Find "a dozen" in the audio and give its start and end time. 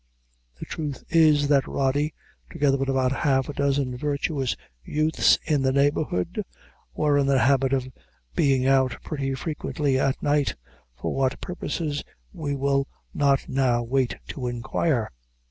3.49-3.95